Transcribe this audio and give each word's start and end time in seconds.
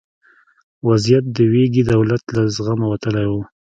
وضعیت 0.87 1.25
د 1.35 1.37
ویګي 1.51 1.83
دولت 1.93 2.23
له 2.35 2.41
زغمه 2.55 2.85
وتلی 2.89 3.25
و. 3.31 3.33